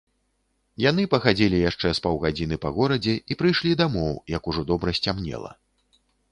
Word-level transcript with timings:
Яны 0.83 1.03
пахадзілі 1.13 1.59
яшчэ 1.69 1.91
з 1.99 2.03
паўгадзіны 2.07 2.59
па 2.65 2.73
горадзе 2.79 3.13
і 3.21 3.33
прыйшлі 3.43 3.77
дамоў, 3.85 4.13
як 4.37 4.43
ужо 4.53 4.61
добра 4.73 4.89
сцямнела. 5.01 5.51